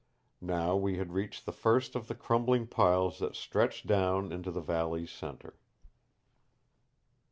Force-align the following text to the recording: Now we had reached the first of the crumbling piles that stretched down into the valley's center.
Now 0.41 0.75
we 0.75 0.97
had 0.97 1.13
reached 1.13 1.45
the 1.45 1.51
first 1.51 1.95
of 1.95 2.07
the 2.07 2.15
crumbling 2.15 2.65
piles 2.65 3.19
that 3.19 3.35
stretched 3.35 3.85
down 3.85 4.31
into 4.31 4.49
the 4.49 4.59
valley's 4.59 5.11
center. 5.11 5.59